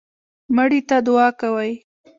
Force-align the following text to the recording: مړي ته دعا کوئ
مړي 0.55 0.79
ته 0.89 0.97
دعا 1.05 1.27
کوئ 1.39 1.71